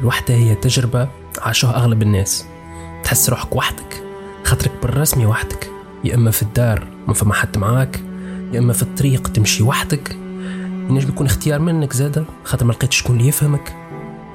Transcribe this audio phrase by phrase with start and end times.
[0.00, 2.46] الوحدة هي تجربة عاشوها أغلب الناس.
[3.04, 4.02] تحس روحك وحدك
[4.44, 5.70] خاطرك بالرسمي وحدك.
[6.04, 8.00] يا إما في الدار ما فما حد معاك
[8.52, 10.16] يا إما في الطريق تمشي وحدك.
[10.90, 13.76] ينجم يكون اختيار منك زادة خاطر ما لقيتش شكون اللي يفهمك.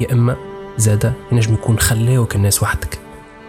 [0.01, 0.35] يا إما
[0.77, 2.99] زادة ينجم يكون خلاوك الناس وحدك.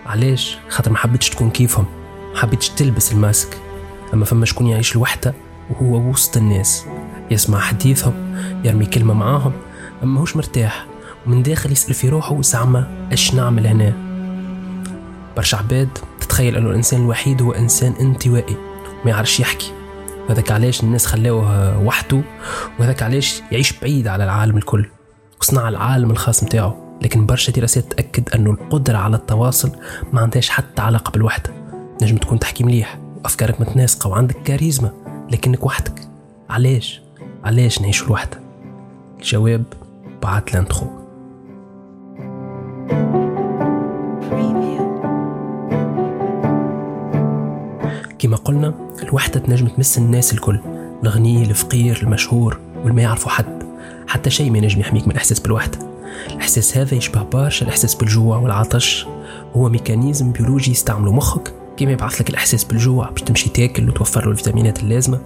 [0.06, 1.84] علاش؟ خاطر ما حبيتش تكون كيفهم
[2.32, 3.58] ما حبيتش تلبس الماسك.
[4.14, 5.34] أما فما شكون يعيش لوحده
[5.70, 6.84] وهو وسط الناس.
[7.30, 8.14] يسمع حديثهم
[8.64, 9.52] يرمي كلمة معاهم
[10.02, 10.86] أما هوش مرتاح.
[11.26, 13.92] ومن داخل يسأل في روحه زعما اش نعمل هنا.
[15.36, 15.88] برشا عباد
[16.20, 18.56] تتخيل إنه الإنسان الوحيد هو إنسان انطوائي
[19.04, 19.72] ما يعرفش يحكي.
[20.28, 22.22] وهذاك علاش الناس خلاوه وحده
[22.78, 24.86] وهذاك علاش يعيش بعيد على العالم الكل
[25.40, 26.98] وصنع العالم الخاص متاعه.
[27.02, 29.70] لكن برشا دراسات تأكد أنه القدرة على التواصل
[30.12, 31.50] ما عندهاش حتى علاقة بالوحدة.
[32.02, 34.92] نجم تكون تحكي مليح وأفكارك متناسقة وعندك كاريزما
[35.30, 36.08] لكنك وحدك.
[36.50, 37.02] علاش؟
[37.44, 38.40] علاش نعيش الوحدة؟
[39.18, 39.64] الجواب
[40.22, 41.03] بعد l'intro.
[48.18, 50.60] كما قلنا الوحدة تنجم تمس الناس الكل
[51.02, 53.62] الغني الفقير المشهور والما يعرفوا حد.
[54.08, 55.78] حتى شيء ما ينجم يحميك من الإحساس بالوحدة.
[56.30, 59.06] الإحساس هذا يشبه برشا الإحساس بالجوع والعطش.
[59.56, 64.30] هو ميكانيزم بيولوجي يستعمله مخك كيما يبعث لك الإحساس بالجوع باش تمشي تاكل وتوفر له
[64.30, 65.20] الفيتامينات اللازمة.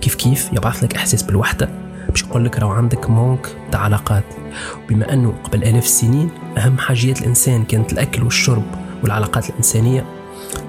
[0.00, 1.87] كيف كيف يبعث لك إحساس بالوحدة.
[2.08, 4.24] باش يقول لك راهو عندك مونك تاع علاقات.
[4.84, 8.64] وبما أنه قبل آلاف السنين أهم حاجيات الإنسان كانت الأكل والشرب
[9.02, 10.04] والعلاقات الإنسانية.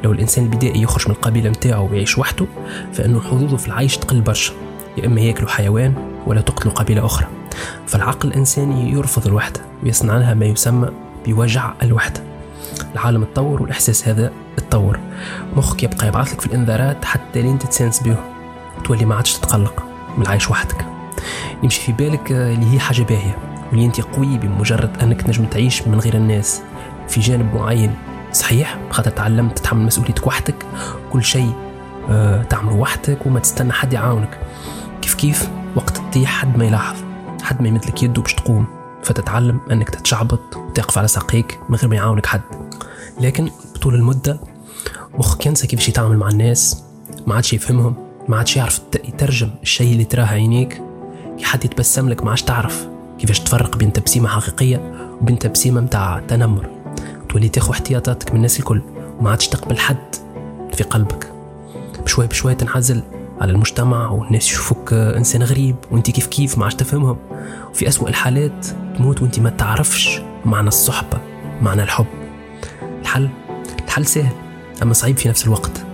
[0.03, 2.45] لو الإنسان البدائي يخرج من القبيلة متاعه ويعيش وحده
[2.93, 4.53] فإنه حظوظه في العيش تقل برشا.
[4.97, 5.93] يا إما ياكلوا حيوان
[6.27, 7.27] ولا تقتلوا قبيلة أخرى.
[7.87, 10.89] فالعقل الإنساني يرفض الوحدة ويصنع لها ما يسمى
[11.25, 12.23] بوجع الوحدة.
[12.93, 14.99] العالم تطور والإحساس هذا تطور.
[15.55, 18.17] مخك يبقى يبعث لك في الإنذارات حتى لين تتسانس بهم
[18.79, 19.83] وتولي ما عادش تتقلق
[20.17, 20.85] من العيش وحدك.
[21.63, 23.37] يمشي في بالك اللي هي حاجة باهية.
[23.71, 26.61] واللي أنت قوي بمجرد أنك تنجم تعيش من غير الناس.
[27.07, 27.95] في جانب معين
[28.31, 30.65] صحيح خاطر تعلمت تتحمل مسؤوليتك وحدك.
[31.11, 31.53] كل شيء
[32.09, 34.39] آه تعمله وحدك وما تستنى حد يعاونك.
[35.01, 36.97] كيف كيف؟ وقت تطيح حد ما يلاحظ
[37.41, 38.65] حد ما يمدلك يده باش تقوم.
[39.03, 42.41] فتتعلم أنك تتشعبط وتقف على ساقيك من غير ما يعاونك حد.
[43.19, 44.39] لكن بطول المدة
[45.13, 46.83] مخك ينسى كيفاش يتعامل مع الناس؟
[47.27, 47.95] ما عادش يفهمهم
[48.27, 50.81] ما عادش يعرف يترجم الشيء اللي تراه عينيك.
[51.39, 52.87] كي حد يتبسم لك ما عادش تعرف
[53.19, 56.69] كيفاش تفرق بين تبسيمة حقيقية وبين تبسيمة متاع تنمر.
[57.29, 58.81] تولي تاخو احتياطاتك من الناس الكل
[59.19, 60.15] وما عادش تقبل حد
[60.73, 61.31] في قلبك.
[62.05, 63.03] بشوي بشوي تنعزل
[63.41, 67.17] على المجتمع والناس يشوفوك إنسان غريب وأنت كيف كيف ما عادش تفهمهم.
[67.71, 68.65] وفي اسوء الحالات
[68.97, 71.17] تموت وأنت ما تعرفش معنى الصحبة
[71.61, 72.05] معنى الحب.
[73.01, 73.29] الحل
[73.85, 74.33] الحل سهل
[74.83, 75.85] أما صعيب في نفس الوقت.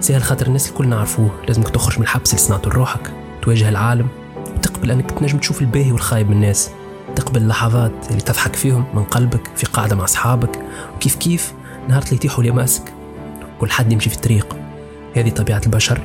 [0.00, 3.10] سهل خاطر الناس الكل نعرفوه لازمك تخرج من الحبس اللي صنعته لروحك
[3.42, 4.08] تواجه العالم
[4.74, 6.70] وتقبل انك تنجم تشوف الباهي والخايب من الناس.
[7.16, 10.62] تقبل اللحظات اللي تضحك فيهم من قلبك في قاعدة مع أصحابك.
[10.96, 11.52] وكيف كيف؟
[11.88, 12.82] نهار اللي يطيحوا لماسك.
[13.60, 14.56] كل حد يمشي في الطريق.
[15.16, 16.00] هذه طبيعة البشر.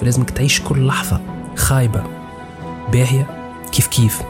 [0.00, 1.20] فلازمك تعيش كل لحظة
[1.56, 2.02] خايبة
[2.92, 3.26] باهية.
[3.72, 4.22] كيف كيف؟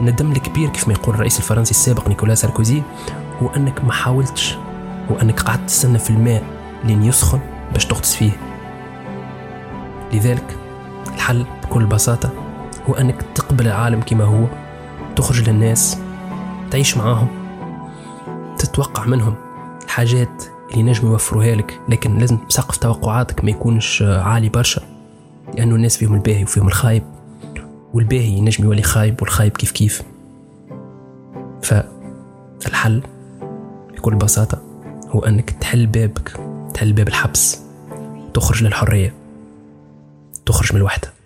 [0.00, 2.82] الندم الكبير كيف ما يقول الرئيس الفرنسي السابق نيكولا ساركوزي
[3.42, 4.56] هو أنك ما حاولتش
[5.10, 6.42] هو أنك قعدت تستنى في الماء
[6.84, 7.40] لين يسخن
[7.72, 8.30] باش تغطس فيه.
[10.12, 10.56] لذلك
[11.14, 12.47] الحل بكل بساطة
[12.88, 14.46] هو أنك تقبل العالم كما هو
[15.16, 15.98] تخرج للناس
[16.70, 17.28] تعيش معاهم
[18.58, 19.34] تتوقع منهم
[19.84, 24.82] الحاجات اللي نجموا يوفروها لك لكن لازم سقف توقعاتك ما يكونش عالي برشا
[25.54, 27.02] لأنه الناس فيهم الباهي وفيهم الخايب
[27.94, 30.02] والباهي ينجم يولي خايب والخايب كيف كيف.
[31.62, 33.02] فالحل
[33.96, 34.62] بكل بساطة
[35.08, 36.40] هو أنك تحل بابك
[36.74, 37.60] تحل باب الحبس
[38.34, 39.14] تخرج للحرية
[40.46, 41.17] تخرج من الوحدة.